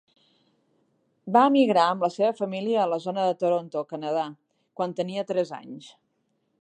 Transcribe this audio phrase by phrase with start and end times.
[1.35, 4.25] Va emigrar amb la seva família a la zona de Toronto (Canadà)
[4.81, 5.93] quan tenia tres anys.